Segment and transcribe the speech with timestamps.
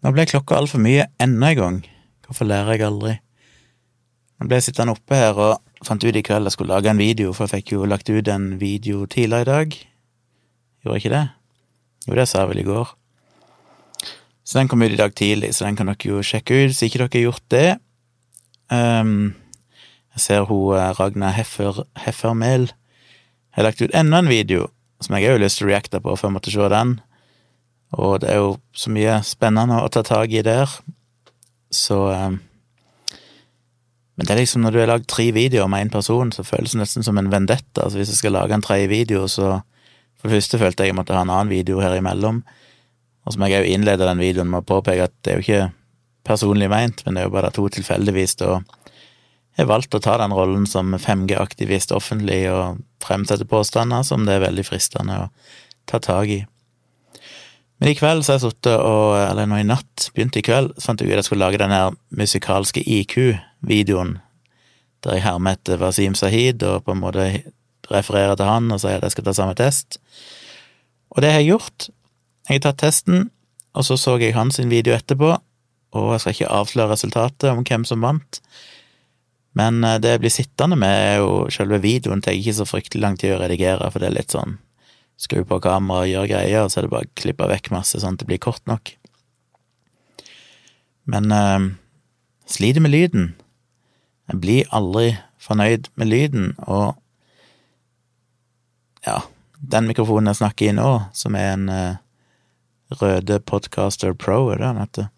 [0.00, 1.80] Nå ble klokka altfor mye enda en gang.
[2.24, 3.16] Hvorfor lærer jeg aldri?
[4.40, 7.00] Nå ble jeg sittende oppe her og fant ut i kveld jeg skulle lage en
[7.00, 9.76] video, for jeg fikk jo lagt ut en video tidligere i dag.
[10.80, 11.26] Gjorde jeg ikke det?
[12.06, 12.94] Jo, det sa jeg vel i går.
[14.44, 16.82] Så den kom ut i dag tidlig, så den kan dere jo sjekke ut hvis
[16.86, 17.68] ikke dere har gjort det.
[18.72, 19.34] Um,
[20.16, 22.70] jeg ser hun eh, Ragna Heffer, Heffermel
[23.56, 24.68] har lagt ut enda en video
[25.04, 26.96] som jeg har jo lyst til å reacte på, for jeg måtte se den.
[27.98, 30.70] Og det er jo så mye spennende å ta tak i der,
[31.70, 32.38] så um,
[34.14, 36.74] Men det er liksom når du har lagd tre videoer med én person, så føles
[36.74, 37.86] det nesten som en vendetta.
[37.86, 39.62] Altså hvis jeg skal lage en tredje video, så
[40.20, 42.42] For det første følte jeg jeg måtte ha en annen video her imellom.
[43.24, 45.44] Og så må jeg òg innlede den videoen med å påpeke at det er jo
[45.46, 45.70] ikke
[46.28, 48.58] personlig meint, men det er jo bare to tilfeldigvis da
[49.56, 54.46] har valgt å ta den rollen som 5G-aktivist offentlig og fremsette påstander som det er
[54.46, 55.28] veldig fristende å
[55.90, 56.40] ta tak i.
[57.80, 60.74] Men i kveld så har jeg sittet og Eller nå i natt, begynte i kveld,
[60.76, 64.18] så fant jeg ut at jeg skulle lage den her musikalske IQ-videoen,
[65.04, 67.26] der jeg hermer etter Wasim Sahid og på en måte
[67.90, 69.98] refererer til han og sier at jeg skal ta samme test.
[71.10, 71.88] Og det har jeg gjort.
[72.50, 73.30] Jeg har tatt testen,
[73.72, 75.32] og så så jeg hans video etterpå,
[75.96, 78.42] og jeg skal ikke avsløre resultatet om hvem som vant.
[79.56, 83.02] Men eh, det jeg blir sittende med, er jo selve videoen tar ikke så fryktelig
[83.02, 84.60] lang tid å redigere, for det er litt sånn
[85.20, 88.16] skru på kamera og gjøre greier, så er det bare å klippe vekk masse sånn
[88.16, 88.94] at det blir kort nok.
[91.10, 91.68] Men eh,
[92.48, 93.34] sliter med lyden.
[94.30, 96.94] Jeg blir aldri fornøyd med lyden, og
[99.06, 99.22] ja,
[99.60, 102.00] den mikrofonen jeg snakker i nå, som er en eh,
[103.00, 105.08] Røde Podcaster Pro, er det han heter,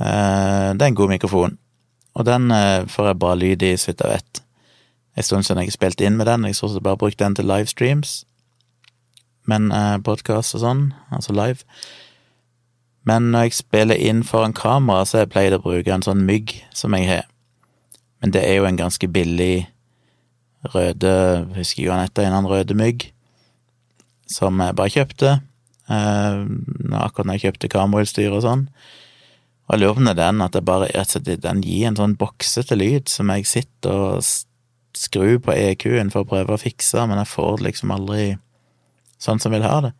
[0.00, 1.58] eh, det er en god mikrofon,
[2.16, 4.42] og den eh, får jeg bra lyd i, så vidt jeg vet.
[5.16, 8.22] En stund siden jeg spilte inn med den, jeg så bare brukte den til livestreams,
[9.50, 10.82] men eh, podkast og sånn,
[11.14, 11.66] altså live.
[13.08, 16.54] Men når jeg spiller inn foran kamera, så pleier jeg å bruke en sånn mygg
[16.76, 17.28] som jeg har.
[18.22, 19.66] Men det er jo en ganske billig
[20.72, 21.12] røde
[21.56, 23.08] Husker jeg hva den heter, en annen røde mygg,
[24.30, 25.32] som jeg bare kjøpte.
[25.90, 26.36] Eh,
[27.00, 28.68] akkurat når jeg kjøpte kamerautstyr og sånn.
[29.66, 33.10] Og jeg lurer er den, at det bare altså, den gir en sånn boksete lyd
[33.10, 34.30] som jeg sitter og
[34.94, 38.24] skrur på EQ-en for å prøve å fikse, men jeg får det liksom aldri
[39.22, 39.92] sånn som vil ha det.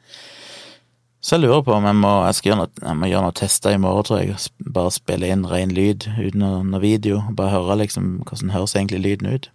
[1.23, 3.35] Så jeg lurer på om jeg må, jeg skal gjøre noe, jeg må gjøre noe
[3.39, 4.39] tester i morgen, tror jeg.
[4.75, 7.21] Bare spille inn ren lyd uten noe video.
[7.39, 9.47] Bare høre liksom hvordan høres egentlig lyden ut.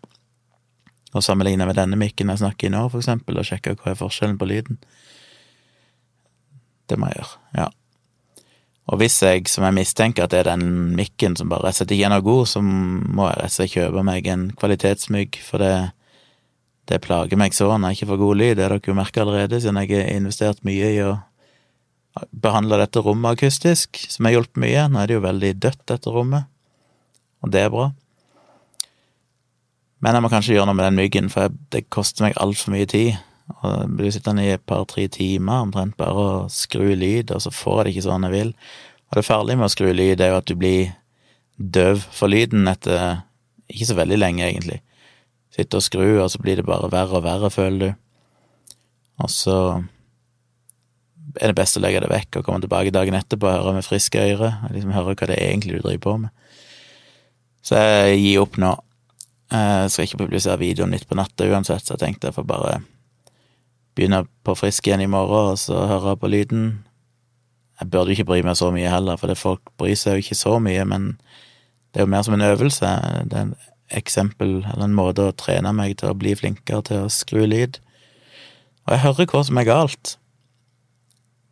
[1.12, 4.00] Og sammenligne med denne mikken jeg snakker i nå, for eksempel, og sjekke hva er
[4.00, 4.80] forskjellen på lyden.
[6.88, 7.68] Det må jeg gjøre, ja.
[8.88, 11.82] Og hvis jeg, som jeg mistenker, at det er den mikken som bare rett og
[11.82, 15.40] slett ikke er noe god, så må jeg rett og slett kjøpe meg en kvalitetsmygg,
[15.44, 15.74] for det,
[16.88, 18.56] det plager meg sånn, jeg er ikke for god lyd.
[18.58, 21.18] Det har dere jo merka allerede, siden jeg har investert mye i å
[22.32, 24.88] behandle dette rommet akustisk, som har hjulpet mye.
[24.90, 26.48] Nå er det jo veldig dødt, dette rommet,
[27.44, 27.90] og det er bra.
[30.04, 32.88] Men jeg må kanskje gjøre noe med den myggen, for det koster meg altfor mye
[32.90, 33.18] tid.
[33.58, 37.54] Og jeg blir sittende i et par-tre timer omtrent bare å skru lyd, og så
[37.54, 38.52] får jeg det ikke sånn jeg vil.
[39.08, 40.92] Og det farlige med å skru lyd er jo at du blir
[41.58, 43.24] døv for lyden etter
[43.72, 44.82] ikke så veldig lenge, egentlig.
[45.58, 48.02] Sitter og skrur, og så blir det bare verre og verre, føler du.
[49.26, 49.58] Og så
[51.42, 53.86] er det best å legge det vekk og komme tilbake dagen etterpå og høre med
[53.86, 54.52] friske øyre.
[54.68, 56.60] Og liksom høre hva det er egentlig du driver på med.
[57.66, 58.76] Så jeg gir opp nå.
[59.52, 62.78] Jeg skal ikke publisere videoen nytt på natta uansett, så jeg tenkte jeg får bare
[63.98, 66.68] begynne på frisk igjen i morgen og så høre på lyden.
[67.80, 70.58] Jeg burde ikke bry meg så mye heller, for folk bryr seg jo ikke så
[70.62, 71.16] mye, men
[71.94, 72.92] det er jo mer som en øvelse.
[73.32, 73.56] Det er en
[73.94, 77.80] eksempel, eller en måte å trene meg til å bli flinkere til å skru lyd.
[78.88, 80.18] Og jeg hører hva som er galt,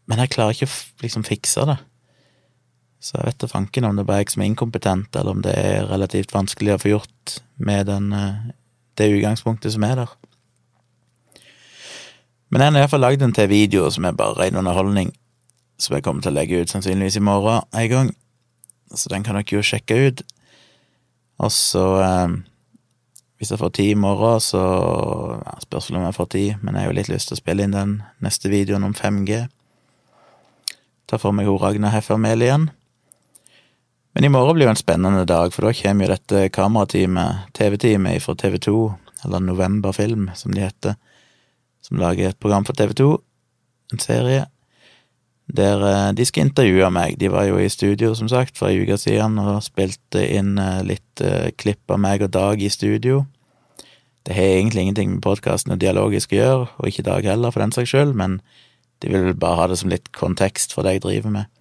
[0.06, 1.78] men jeg klarer ikke å liksom fikse det.
[3.01, 5.41] Så jeg vet da fanken om det bare er jeg som er inkompetent, eller om
[5.46, 8.12] det er relativt vanskelig å få gjort med den,
[8.97, 10.13] det utgangspunktet som er der.
[12.50, 15.12] Men jeg har iallfall lagd en til video som er bare ren underholdning,
[15.81, 18.11] som jeg kommer til å legge ut sannsynligvis i morgen en gang.
[18.96, 20.22] Så den kan dere jo sjekke ut.
[21.43, 22.35] Og så, eh,
[23.37, 24.61] hvis jeg får tid i morgen, så
[25.41, 27.66] ja, Spørsmålet om jeg får tid, men jeg har jo litt lyst til å spille
[27.66, 29.47] inn den neste videoen om 5G.
[31.08, 32.70] Ta for meg hun Ragna Heffermel igjen.
[34.16, 38.23] Men i morgen blir jo en spennende dag, for da kommer jo dette kamerateamet, TV-teamet
[38.23, 38.96] fra TV2,
[39.26, 40.96] eller Novemberfilm, som de heter
[41.85, 43.09] som lager et program for TV2,
[43.93, 44.46] en serie,
[45.47, 47.19] der eh, de skal intervjue meg.
[47.19, 50.81] De var jo i studio, som sagt, for ei uke siden og spilte inn eh,
[50.85, 53.25] litt uh, klipp av meg og Dag i studio.
[54.25, 57.61] Det har egentlig ingenting med podkasten og dialogisk å gjøre, og ikke Dag heller, for
[57.61, 58.39] den saks skyld, men
[59.03, 61.51] de vil bare ha det som litt kontekst for det jeg driver med.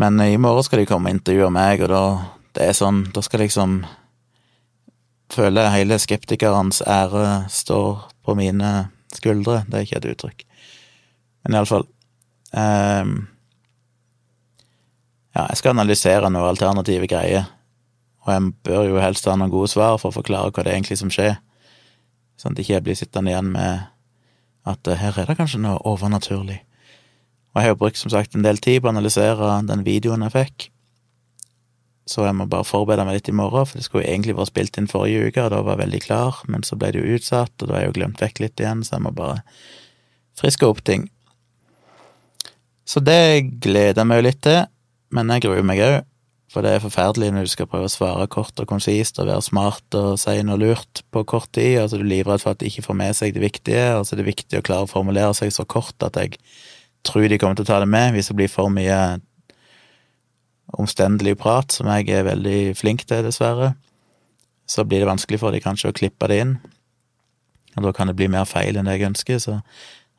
[0.00, 2.04] Men i morgen skal de komme og intervjue meg, og da
[2.56, 3.80] det er sånn, da skal liksom
[5.30, 9.62] føle hele skeptikerens ære står på mine skuldre.
[9.70, 10.49] Det er ikke et uttrykk.
[11.44, 11.86] Men iallfall
[12.52, 13.14] um,
[15.36, 17.46] Ja, jeg skal analysere noen alternative greier,
[18.26, 20.80] og jeg bør jo helst ha noen gode svar for å forklare hva det er
[20.80, 21.38] egentlig som skjer,
[22.40, 23.86] sånn at jeg ikke blir sittende igjen med
[24.68, 26.58] at her er det kanskje noe overnaturlig.
[27.50, 30.26] Og jeg har jo brukt som sagt en del tid på å analysere den videoen
[30.26, 30.66] jeg fikk,
[32.10, 34.78] så jeg må bare forberede meg litt i morgen, for det skulle egentlig vært spilt
[34.80, 37.54] inn forrige uke, og da var jeg veldig klar, men så ble det jo utsatt,
[37.60, 39.44] og da har jeg jo glemt vekk litt igjen, så jeg må bare
[40.40, 41.06] friske opp ting.
[42.90, 44.64] Så det gleder jeg meg jo litt til,
[45.14, 45.98] men jeg gruer meg òg,
[46.50, 49.44] for det er forferdelig når du skal prøve å svare kort og konsist og være
[49.46, 52.66] smart og si noe lurt på kort tid, altså du er livredd for at de
[52.66, 55.52] ikke får med seg det viktige, altså det er viktig å klare å formulere seg
[55.54, 56.40] så kort at jeg
[57.06, 58.98] tror de kommer til å ta det med hvis det blir for mye
[60.74, 63.72] omstendelig prat, som jeg er veldig flink til, dessverre,
[64.66, 66.58] så blir det vanskelig for de kanskje å klippe det inn,
[67.78, 69.60] og da kan det bli mer feil enn det jeg ønsker, så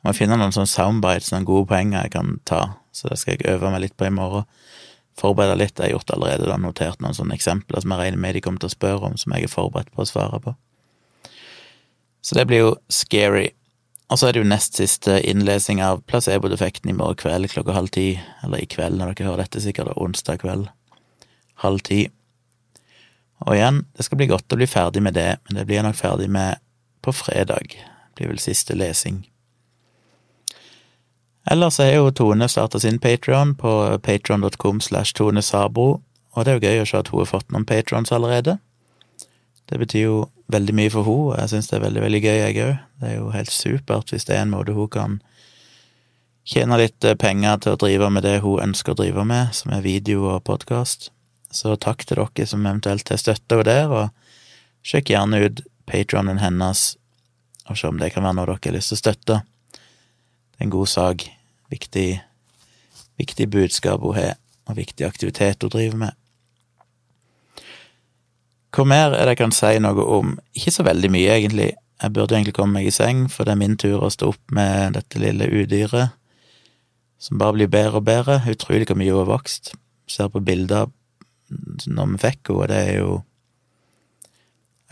[0.02, 2.62] må finne noen sånne soundbites, noen gode poenger jeg kan ta,
[2.94, 4.48] så det skal jeg øve meg litt på i morgen.
[5.18, 8.36] Forberede litt, jeg har gjort allerede, da, notert noen sånne eksempler som jeg regner med
[8.36, 10.54] de kommer til å spørre om, som jeg er forberedt på å svare på.
[12.22, 13.50] Så det blir jo scary.
[14.12, 17.92] Og så er det jo nest siste innlesing av placebo-defekten i morgen kveld klokka halv
[17.94, 18.06] ti,
[18.44, 20.68] eller i kveld når dere hører dette, sikkert det er onsdag kveld,
[21.64, 22.02] halv ti.
[23.46, 25.88] Og igjen, det skal bli godt å bli ferdig med det, men det blir jeg
[25.88, 26.62] nok ferdig med
[27.02, 27.74] på fredag.
[27.74, 29.24] Det blir vel siste lesing.
[31.50, 36.02] Ellers er jo Tone starta sin Patron på patron.com slash Tone Sabro,
[36.32, 38.56] og det er jo gøy å se at hun har fått noen patrons allerede.
[39.68, 40.20] Det betyr jo
[40.52, 42.78] veldig mye for henne, og jeg syns det er veldig, veldig gøy, jeg òg.
[43.00, 45.18] Det er jo helt supert hvis det er en måte hun kan
[46.48, 49.74] tjene litt eh, penger til å drive med det hun ønsker å drive med, som
[49.74, 51.10] er video og podkast.
[51.52, 56.40] Så takk til dere som eventuelt har støtta henne der, og sjekk gjerne ut patronen
[56.42, 56.92] hennes,
[57.68, 59.42] og se om det kan være noe dere har lyst til å støtte.
[60.62, 61.26] En god sak.
[61.72, 62.22] Viktig,
[63.18, 64.36] viktig budskap hun har,
[64.70, 66.18] og viktig aktivitet hun driver med.
[68.72, 70.36] Hva mer er det jeg kan si noe om?
[70.56, 71.72] Ikke så veldig mye, egentlig.
[72.02, 74.54] Jeg burde egentlig komme meg i seng, for det er min tur å stå opp
[74.54, 76.14] med dette lille udyret,
[77.18, 78.38] som bare blir bedre og bedre.
[78.54, 79.74] Utrolig hvor mye hun har vokst.
[80.10, 80.88] Ser på bilder
[81.86, 83.20] når vi fikk henne, og det er jo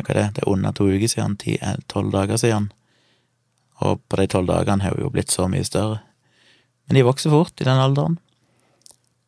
[0.00, 0.28] Hva er det?
[0.36, 1.34] Det er under to uker siden.
[1.88, 2.70] Tolv dager siden.
[3.80, 6.00] Og på de tolv dagene har hun jo blitt så mye større.
[6.86, 8.18] Men de vokser fort i den alderen.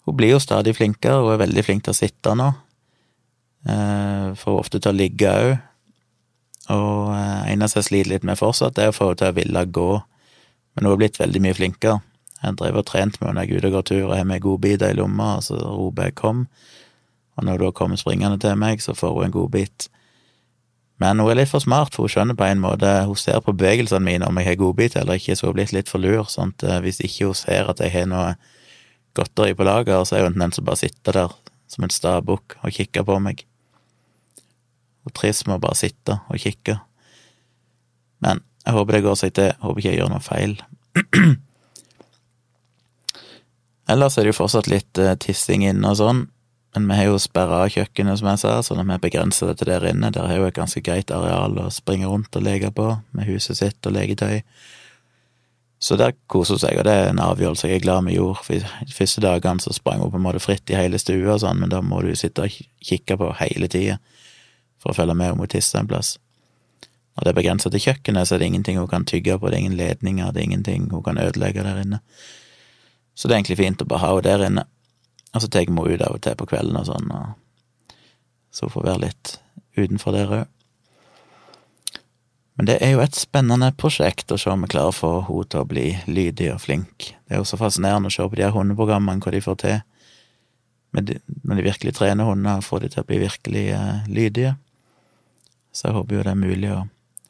[0.04, 2.48] Hun blir jo stadig flinkere, hun er veldig flink til å sitte nå.
[3.70, 5.52] Eh, får ofte til å ligge òg.
[6.72, 9.64] Og en eneste jeg sliter litt med fortsatt, er å få henne til å ville
[9.78, 9.90] gå.
[10.74, 12.00] Men hun har blitt veldig mye flinkere.
[12.42, 14.26] Jeg driver og trent med henne når jeg er ute og går tur og har
[14.26, 16.46] med godbiter i lomma, og så roper jeg 'kom'.
[17.36, 19.88] Og når hun da kommer springende til meg, så får hun en godbit.
[21.00, 23.54] Men hun er litt for smart, for hun skjønner på en måte Hun ser på
[23.56, 26.26] bevegelsene mine om jeg har godbit eller ikke, så hun er blitt litt for lur.
[26.30, 28.34] Sånn eh, hvis ikke hun ser at jeg har noe
[29.16, 31.34] godteri på lager, så er hun den som bare sitter der
[31.72, 33.46] som en stabukk og kikker på meg
[35.02, 36.76] Hun trives med å bare sitte og kikke.
[38.22, 40.52] Men jeg håper det går seg til, jeg håper ikke jeg gjør noe feil.
[43.90, 46.20] Ellers er det jo fortsatt litt uh, tissing inne og sånn,
[46.74, 49.68] men vi har jo sperra kjøkkenet, som jeg sa, sånn at vi begrenser det til
[49.68, 50.08] der inne.
[50.14, 53.60] Der har jo et ganske greit areal å springe rundt og leke på, med huset
[53.60, 54.40] sitt og leketøy.
[55.82, 58.44] Så der koser hun seg, og det er en avgjørelse jeg er glad vi gjorde.
[58.46, 61.42] For de første dagene så sprang hun på en måte fritt i hele stua og
[61.42, 63.98] sånn, men da må du sitte og kikke på hele tida
[64.80, 66.16] for å følge med om hun tisser en plass.
[67.12, 69.58] Når det er begrensa til kjøkkenet, så er det ingenting hun kan tygge på, det
[69.58, 72.00] er ingen ledninger, det er ingenting hun kan ødelegge der inne.
[73.12, 74.64] Så det er egentlig fint å bare ha henne der inne.
[75.32, 77.94] Og så tar vi henne ut av og til på kvelden og sånn, og
[78.52, 79.36] så hun får være litt
[79.78, 80.50] utenfor der òg.
[82.60, 85.46] Men det er jo et spennende prosjekt å se om vi klarer å få henne
[85.48, 87.08] til å bli lydig og flink.
[87.24, 89.78] Det er jo så fascinerende å se på de her hundeprogrammene, hva de får til.
[90.92, 91.08] Men
[91.48, 94.52] når de virkelig trener hunder, får de til å bli virkelig eh, lydige.
[95.72, 96.82] Så jeg håper jo det er mulig å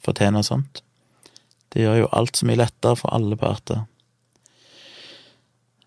[0.02, 0.82] få til noe sånt.
[1.70, 3.86] Det gjør jo alt så mye lettere for alle parter.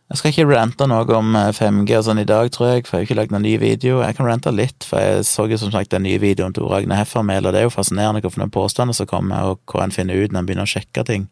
[0.06, 3.00] Jeg skal ikke rante noe om 5G eh, og sånn i dag, tror jeg, for
[3.00, 4.04] jeg har ikke lagd noen ny video.
[4.06, 7.00] Jeg kan rante litt, for jeg så jo som sagt den nye videoen til Ragne
[7.00, 9.96] Heffermel, og det er jo fascinerende hva for noen påstander som kommer, og hva en
[9.96, 11.26] finner ut når en begynner å sjekke ting.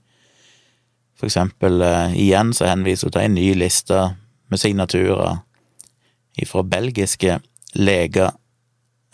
[1.13, 3.99] For eksempel, uh, igjen så henviser hun til en ny liste
[4.49, 5.43] med signaturer
[6.49, 7.37] fra belgiske
[7.77, 8.33] leger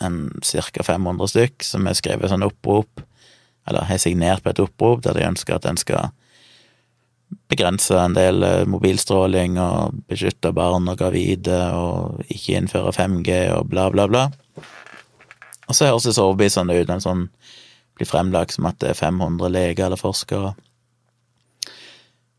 [0.00, 0.82] en ca.
[0.82, 3.04] 500 stykk, som har skrevet sånn opprop,
[3.68, 6.14] eller har signert på et opprop der de ønsker at en skal
[7.50, 13.68] begrense en del eh, mobilstråling og beskytte barn og gravide og ikke innføre 5G og
[13.70, 14.28] bla, bla, bla.
[15.70, 17.28] Og så høres det så overbevisende ut, en sånn
[17.98, 20.54] blir fremlagt som at det er 500 leger eller forskere.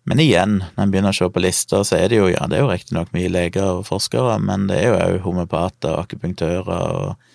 [0.10, 2.58] Men igjen, når en begynner å se på lister, så er det jo ja, det
[2.58, 6.72] er jo riktignok mye leger og forskere, men det er jo òg homopater og akupunktører
[6.74, 7.28] og,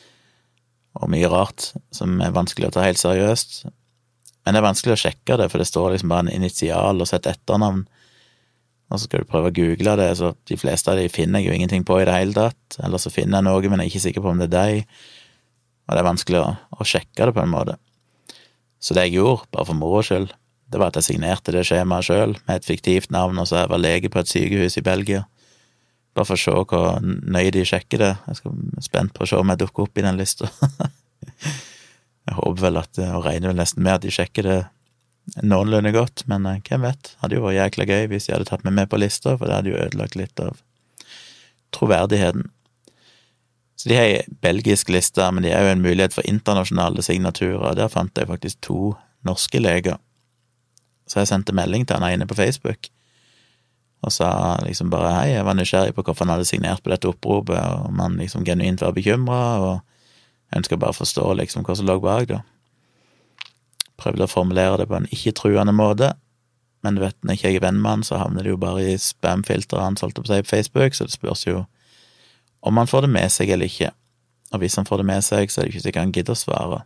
[0.98, 3.62] og mye rart som er vanskelig å ta helt seriøst.
[4.46, 7.08] Men det er vanskelig å sjekke det, for det står liksom bare en initial og
[7.10, 7.82] sett etternavn.
[8.86, 11.50] Og så skal du prøve å google det, så de fleste av de finner jeg
[11.50, 12.78] jo ingenting på i det hele tatt.
[12.86, 14.98] Eller så finner jeg noe, men jeg er ikke sikker på om det er deg.
[15.86, 17.74] Og det er vanskelig å, å sjekke det på en måte.
[18.78, 20.30] Så det jeg gjorde, bare for moro skyld,
[20.70, 23.72] det var at jeg signerte det skjemaet sjøl, med et fiktivt navn, og så jeg
[23.72, 25.24] var lege på et sykehus i Belgia.
[26.14, 28.12] Bare for å se hvor nøye de sjekker det.
[28.30, 30.50] Jeg er spent på å se om jeg dukker opp i den lista.
[32.36, 34.58] Håper vel at, og regner vel nesten med at de sjekker det
[35.42, 37.14] noenlunde godt, men eh, hvem vet?
[37.22, 39.58] Hadde jo vært jækla gøy hvis de hadde tatt meg med på lista, for det
[39.58, 40.60] hadde jo ødelagt litt av
[41.76, 42.50] troverdigheten.
[43.76, 47.60] Så de har ei belgisk liste, men de er jo en mulighet for internasjonale signaturer,
[47.60, 48.94] og der fant jeg faktisk to
[49.26, 49.98] norske leger.
[51.06, 52.88] Så jeg sendte melding til han ene på Facebook
[54.06, 54.28] og sa
[54.62, 57.88] liksom bare hei, jeg var nysgjerrig på hvorfor han hadde signert på dette oppropet, og
[57.88, 59.95] om han liksom genuint var bekymra, og
[60.50, 62.42] jeg ønsker bare forstå liksom hva som lå bak, da.
[64.00, 66.12] Prøvde å formulere det på en ikke-truende måte,
[66.84, 68.84] men du vet, når ikke jeg er venn med han, så havner det jo bare
[68.84, 71.64] i spam-filteret hans, holdt på seg, på Facebook, så det spørs jo
[72.66, 73.90] om han får det med seg eller ikke.
[74.54, 76.38] Og hvis han får det med seg, så er det ikke sikkert han gidder å
[76.38, 76.78] svare.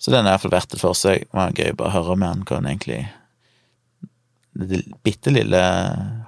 [0.00, 1.24] Så den er iallfall verdt det for seg.
[1.24, 3.06] Det var gøy bare å høre med han hva han egentlig
[4.56, 5.62] Det bitte lille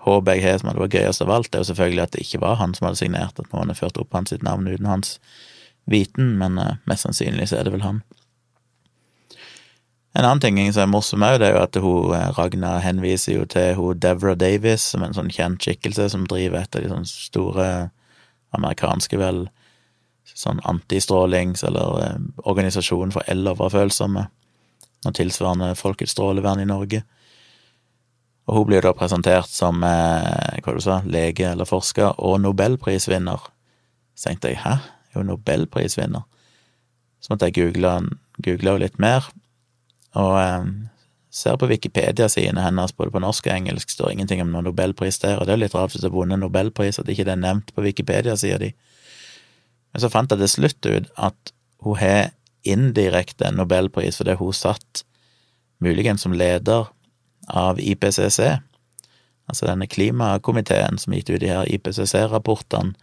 [0.05, 2.43] håpet jeg har som hadde vært gøyest av alt, er jo selvfølgelig at det ikke
[2.45, 5.15] var han som hadde signert, at noen hadde ført opp hans navn uten hans
[5.91, 8.01] viten, men uh, mest sannsynlig så er det vel han.
[10.19, 13.37] En annen ting som er morsom òg, det er jo at hun, eh, Ragna henviser
[13.37, 16.83] jo til hun Devra Davis, som er en sånn kjent skikkelse som driver et av
[16.83, 17.69] de sånne store
[18.57, 19.45] amerikanske, vel,
[20.35, 24.27] sånn antistrålings- eller organisasjonen organisasjon for eloverfølsomme,
[25.07, 27.05] og tilsvarende Folkets strålevern i Norge.
[28.49, 33.45] Og hun blir da presentert som eh, hva du sa, lege eller forsker og nobelprisvinner.
[34.17, 34.79] Så tenkte jeg hæ,
[35.11, 36.25] er jo nobelprisvinner.
[37.21, 37.97] Så måtte jeg google,
[38.45, 39.27] google litt mer,
[40.19, 40.69] og eh,
[41.31, 45.39] ser på Wikipedia-sidene hennes både på norsk og engelsk, står ingenting om noen nobelpris der,
[45.39, 47.75] og det er litt rart hvis du har vunnet nobelpris at ikke det er nevnt
[47.75, 48.73] på Wikipedia-sida di.
[49.93, 51.53] Men så fant jeg til slutt ut at
[51.85, 52.31] hun har
[52.69, 55.05] indirekte en nobelpris fordi hun satt
[55.85, 56.89] muligens som leder
[57.49, 58.41] av IPCC,
[59.49, 62.97] altså denne klimakomiteen som gitt ut de her IPCC-rapportene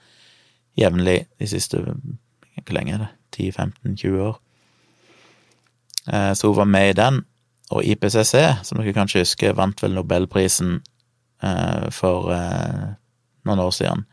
[0.79, 3.11] jevnlig de siste Hvor lenge er det?
[3.35, 4.37] 10-15-20 år.
[6.07, 7.23] Eh, så hun var med i den,
[7.71, 10.77] og IPCC, som dere kanskje husker, vant vel nobelprisen
[11.43, 12.93] eh, for eh,
[13.45, 14.05] noen år siden.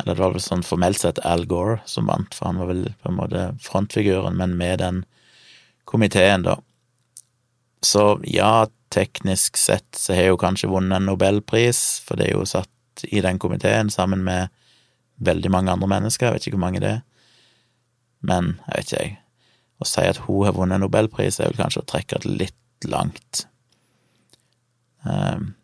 [0.00, 2.84] Eller det var vel sånn formelt sett Al Gore som vant, for han var vel
[3.02, 5.02] på en måte frontfiguren, men med den
[5.88, 6.58] komiteen, da.
[7.82, 12.48] Så ja, teknisk sett så har hun kanskje vunnet en nobelpris, for det er jo
[12.48, 14.52] satt i den komiteen sammen med
[15.24, 17.02] veldig mange andre mennesker, jeg vet ikke hvor mange det er.
[18.22, 19.18] Men jeg vet ikke, jeg.
[19.82, 23.46] Å si at hun har vunnet nobelpris, er vel kanskje å trekke det litt langt.
[25.08, 25.54] Ehm,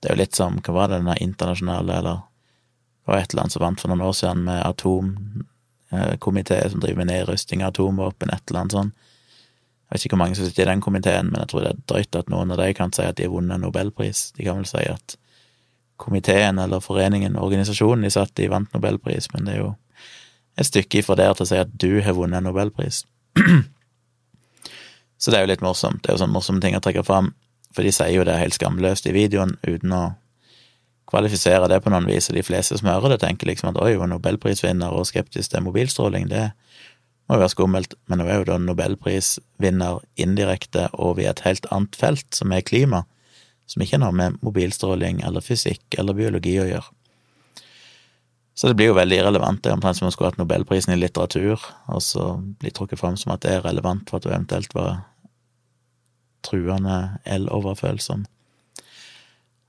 [0.00, 3.46] det er jo litt som, hva var det, denne internasjonale, eller det var et eller
[3.46, 8.32] annet som vant for noen år siden med atomkomité som driver med nedrusting av atomvåpen,
[8.34, 9.12] et eller annet sånt.
[9.86, 11.84] Jeg vet ikke hvor mange som sitter i den komiteen, men jeg tror det er
[11.86, 14.32] drøyt at noen av de kan si at de har vunnet nobelpris.
[14.34, 15.14] De kan vel si at
[15.96, 19.72] komiteen eller foreningen, organisasjonen de satt i, vant nobelpris, men det er jo
[20.56, 23.02] et stykke ifra der til å si at du har vunnet en nobelpris.
[25.20, 26.02] Så det er jo litt morsomt.
[26.02, 27.32] Det er jo sånne morsomme ting å trekke fram,
[27.72, 30.04] for de sier jo det helt skamløst i videoen uten å
[31.06, 33.94] kvalifisere det på noen vis, og de fleste som hører det, tenker liksom at oi,
[33.94, 36.48] hun er nobelprisvinner og skeptisk til mobilstråling, det
[37.26, 41.68] må jo være skummelt, men hun er jo da nobelprisvinner indirekte og i et helt
[41.74, 43.04] annet felt, som er klima
[43.66, 46.92] som ikke har noe med mobilstråling eller fysikk eller biologi å gjøre.
[48.56, 49.60] Så det blir jo veldig irrelevant.
[49.60, 51.60] Det er omtrent som om hun skulle hatt nobelprisen i litteratur,
[51.92, 55.02] og så bli trukket fram som at det er relevant for at du eventuelt var
[56.46, 58.24] truende el-overfølsom.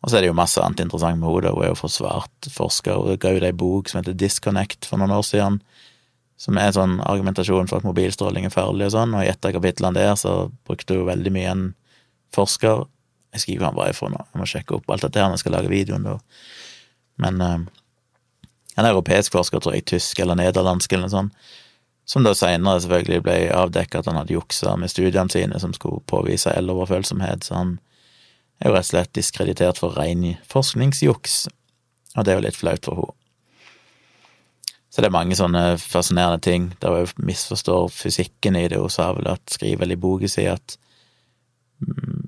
[0.06, 1.51] Og så er det jo masse annet interessant med henne.
[1.51, 5.18] Hun er jo forsvart forsker, og ga ut ei bok som heter Disconnect for noen
[5.18, 5.60] år siden,
[6.39, 9.48] som er en sånn argumentasjon for at mobilstråling er farlig og sånn, og i et
[9.50, 10.36] av kapitlene der så
[10.70, 11.66] brukte hun veldig mye en
[12.36, 12.86] forsker
[13.38, 15.46] jeg skriver han bare ifra nå, jeg må sjekke opp alt dette her når jeg
[15.46, 16.17] skal lage videoen, da.
[17.24, 17.56] Men uh,
[18.77, 21.50] en europeisk forsker, tror jeg, tysk eller nederlandsk eller noe sånt,
[22.08, 26.06] som da seinere selvfølgelig ble avdekket at han hadde juksa med studiene sine som skulle
[26.08, 27.74] påvise eloverfølsomhet, så han
[28.62, 31.39] er jo rett og slett diskreditert for ren forskningsjuks,
[32.15, 33.13] og det er jo litt flaut for henne.
[34.88, 38.79] Så det er mange sånne fascinerende ting der hun misforstår fysikken i det.
[38.82, 40.74] Hun sa vel at, skriver vel i boka si at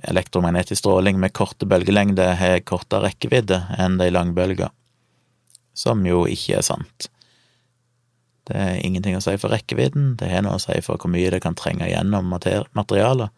[0.08, 4.72] elektromagnetisk stråling med korte bølgelengder har kortere rekkevidde enn de langbølger,
[5.74, 7.10] som jo ikke er sant.
[8.50, 11.30] Det er ingenting å si for rekkevidden, det har noe å si for hvor mye
[11.30, 13.30] det kan trenge gjennom materialet.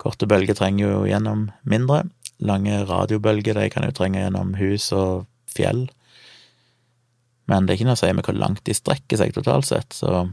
[0.00, 2.06] Korte bølger trenger jo gjennom mindre.
[2.40, 5.84] Lange radiobølger de kan jo trenge gjennom hus og fjell.
[7.50, 9.92] Men det er ikke noe å si med hvor langt de strekker seg totalt sett,
[9.94, 10.24] så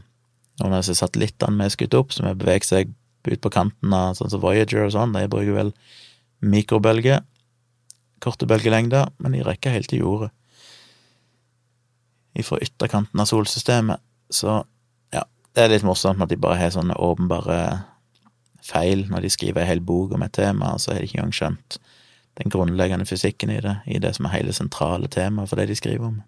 [0.57, 2.95] noen av disse satellittene vi har skutt opp, som har beveget seg
[3.27, 5.73] ut på kanten av sånn som Voyager og sånn, de bruker vel
[6.45, 7.23] mikrobølger,
[8.23, 10.31] korte bølgelengder, men de rekker helt til jordet.
[12.37, 14.01] Ifra ytterkanten av solsystemet.
[14.29, 14.59] Så
[15.13, 15.23] ja,
[15.57, 17.59] det er litt morsomt at de bare har sånne åpenbare
[18.67, 21.21] feil når de skriver ei hel bok om et tema, og så har de ikke
[21.21, 21.79] engang skjønt
[22.37, 25.77] den grunnleggende fysikken i det, i det som er hele sentrale temaet for det de
[25.77, 26.19] skriver om.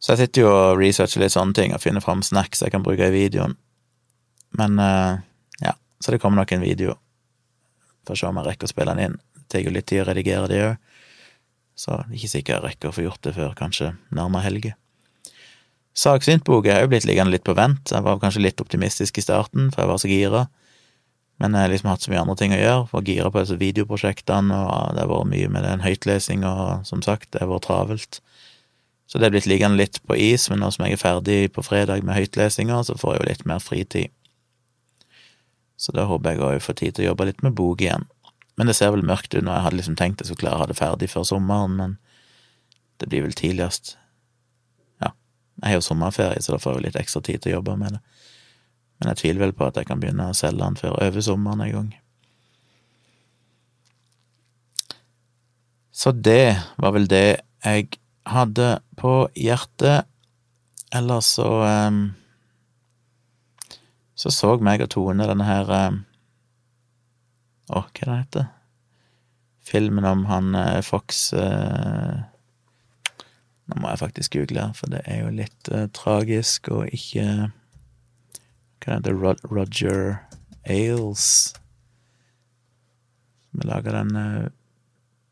[0.00, 2.84] Så jeg sitter jo og researcher litt sånne ting og finner fram snacks jeg kan
[2.84, 3.58] bruke i videoen.
[4.58, 5.20] Men uh,
[5.62, 6.96] ja, så det kommer nok en video.
[8.08, 9.18] Får se om jeg rekker å spille den inn.
[9.36, 10.94] Det tar jo litt tid å redigere det òg,
[11.78, 14.74] så ikke sikkert jeg rekker å få gjort det før kanskje nærmere helge.
[15.96, 17.90] Saksyntbok har jo blitt liggende litt på vent.
[17.90, 20.42] Jeg var kanskje litt optimistisk i starten, for jeg var så gira.
[21.40, 22.86] Men jeg har liksom hatt så mye andre ting å gjøre.
[22.92, 27.02] Var gira på disse videoprosjektene, og det har vært mye med den høytlesinga, og som
[27.04, 28.20] sagt, det har vært travelt.
[29.10, 31.64] Så det er blitt liggende litt på is, men nå som jeg er ferdig på
[31.66, 34.12] fredag med høytlesinga, så får jeg jo litt mer fritid.
[35.80, 38.04] Så da håper jeg òg få tid til å jobbe litt med bok igjen.
[38.60, 39.54] Men det ser vel mørkt ut nå.
[39.54, 41.96] Jeg hadde liksom tenkt jeg skulle klare å ha det ferdig før sommeren, men
[43.00, 43.94] det blir vel tidligst
[45.60, 47.96] jeg har jo sommerferie, så da får jeg litt ekstra tid til å jobbe med
[47.96, 48.00] det.
[49.00, 51.64] Men jeg tviler vel på at jeg kan begynne å selge den før over sommeren
[51.64, 51.90] en gang.
[55.92, 58.70] Så det var vel det jeg hadde
[59.00, 60.08] på hjertet.
[60.96, 62.00] Ellers så um,
[64.20, 66.02] Så så meg og Tone denne her um,
[67.72, 68.50] Å, hva det heter
[69.64, 72.20] Filmen om han uh, Fox uh,
[73.70, 77.26] nå må jeg faktisk google, for det er jo litt tragisk og ikke
[78.82, 79.36] Hva heter det?
[79.46, 80.00] Roger
[80.66, 81.54] Ailes
[83.50, 84.50] som laga den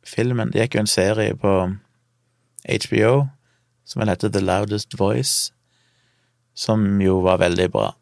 [0.07, 0.51] filmen.
[0.51, 1.53] Det gikk jo en serie på
[2.67, 3.13] HBO
[3.89, 5.53] som vel heter The Loudest Voice,
[6.55, 7.93] som jo var veldig bra.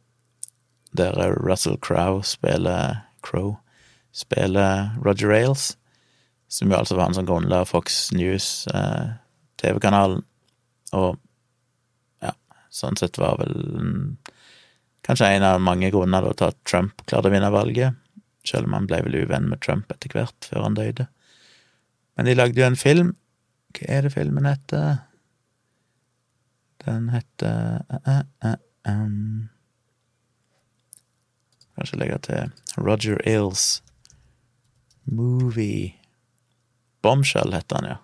[0.97, 3.57] Der Russell Crowe spiller Crow
[4.17, 5.77] spiller Roger Ailes,
[6.49, 8.65] som jo altså var han som grunnla Fox News.
[8.73, 9.13] Uh,
[9.61, 10.23] TV-kanalen.
[10.97, 11.17] Og
[12.25, 12.33] ja,
[12.73, 13.57] sånn sett var vel
[15.07, 17.97] kanskje en av mange grunner til at Trump klarte å vinne valget,
[18.47, 21.09] selv om han ble vel uvenn med Trump etter hvert, før han døde.
[22.17, 23.13] Men de lagde jo en film.
[23.77, 25.03] Hva er det filmen heter?
[26.87, 29.49] Den heter uh, uh, uh, um.
[31.77, 33.83] Kanskje legge til Roger Ailes
[35.07, 35.95] Movie
[37.07, 37.97] Bombshell heter han, ja.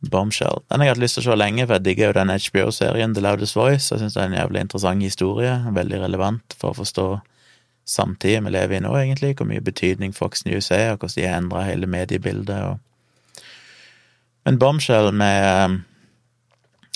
[0.00, 0.62] Bombshell.
[0.70, 3.16] Den har jeg hatt lyst til å se lenge, for jeg digger jo den HBO-serien
[3.16, 3.90] The Loudest Voice.
[3.90, 7.08] Jeg syns det er en jævlig interessant historie, veldig relevant for å forstå
[7.88, 11.26] samtida vi lever i nå, egentlig, hvor mye betydning Fox News er, og hvordan de
[11.26, 12.62] har endra hele mediebildet.
[12.62, 13.42] Og...
[14.46, 15.80] Men Bombshell med um,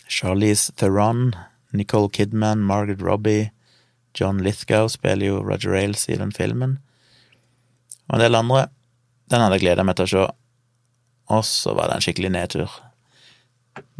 [0.07, 1.33] Charlize Theron,
[1.73, 3.51] Nicole Kidman, Margaret Robbie,
[4.19, 6.79] John Lithgow spiller jo Roger Ailes i den filmen,
[8.09, 8.67] og en del andre.
[9.33, 10.25] Den hadde jeg gleda meg til å se.
[11.33, 12.73] Og så var det en skikkelig nedtur.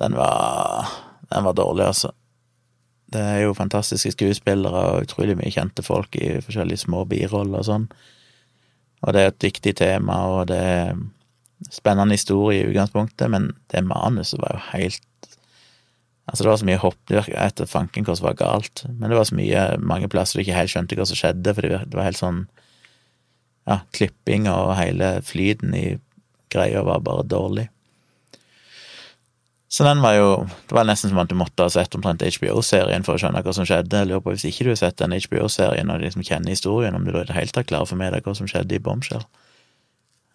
[0.01, 0.91] Den var,
[1.33, 2.11] den var dårlig, altså.
[3.13, 7.69] Det er jo fantastiske skuespillere og utrolig mye kjente folk i forskjellige små biroller og
[7.69, 7.87] sånn.
[9.03, 11.01] Og det er et viktig tema, og det er
[11.71, 15.32] spennende historie i utgangspunktet, men det manuset var jo helt
[16.31, 19.11] Altså, det var så mye hopp Det virka etter fanken hva som var galt, men
[19.11, 21.99] det var så mye mange plasser du ikke helt skjønte hva som skjedde, for det
[21.99, 22.45] var helt sånn
[23.67, 25.87] Ja, klipping og hele flyten i
[26.53, 27.69] greia var bare dårlig.
[29.73, 33.07] Så den var jo Det var nesten som at du måtte ha sett omtrent HBO-serien
[33.07, 34.03] for å skjønne hva som skjedde.
[34.03, 37.07] Jeg lurer på hvis ikke du har sett den HBO-serien og liksom kjenner historien, om
[37.07, 39.25] du da i det hele tatt klarer for meg deg hva som skjedde i Bombshell.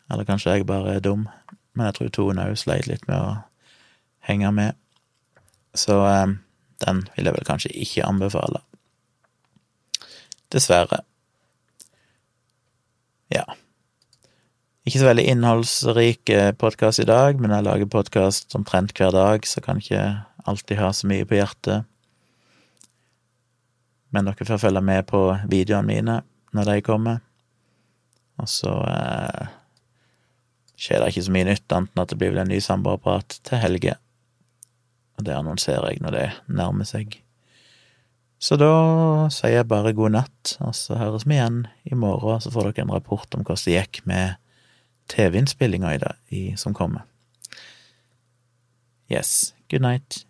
[0.09, 1.27] Eller kanskje jeg bare er dum.
[1.75, 3.37] Men jeg tror Tone òg sleit litt med å
[4.25, 4.79] henge med.
[5.77, 6.33] Så eh,
[6.85, 8.63] den vil jeg vel kanskje ikke anbefale.
[10.53, 11.01] Dessverre.
[13.33, 13.43] Ja.
[14.87, 19.59] Ikke så veldig innholdsrik podkast i dag, men jeg lager podkast omtrent hver dag, så
[19.65, 20.05] kan ikke
[20.47, 21.83] alltid ha så mye på hjertet.
[24.15, 26.19] Men dere får følge med på videoene mine
[26.55, 27.19] når de kommer.
[28.39, 29.47] Og så eh,
[30.77, 33.39] skjer det ikke så mye nytt, annet enn at det blir vel en ny samboerprat
[33.47, 33.97] til helge.
[35.17, 37.17] Og det annonserer jeg når det nærmer seg.
[38.37, 38.69] Så da
[39.33, 42.85] sier jeg bare god natt, og så høres vi igjen i morgen, så får dere
[42.85, 44.37] en rapport om hvordan det gikk med
[45.09, 45.95] TV-innspillinga
[46.59, 47.07] som kommer.
[49.09, 50.26] Yes, good night.